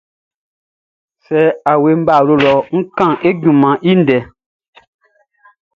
Sɛ 1.25 1.39
n 1.71 1.75
wieʼn 1.81 1.97
ń 2.01 2.05
bá 2.05 2.13
ɔ 2.15 2.17
awlo 2.19 2.35
lɔ 2.45 2.53
ń 2.77 2.83
kán 2.97 3.13
e 3.27 3.29
junmanʼn 3.41 3.83
i 3.91 3.93
ndɛ. 4.01 4.17